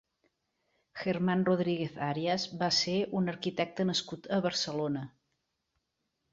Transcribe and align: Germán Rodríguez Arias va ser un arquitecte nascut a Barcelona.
Germán 1.01 1.43
Rodríguez 1.49 1.99
Arias 2.07 2.47
va 2.63 2.71
ser 2.79 2.97
un 3.21 3.31
arquitecte 3.37 3.87
nascut 3.93 4.33
a 4.39 4.43
Barcelona. 4.51 5.07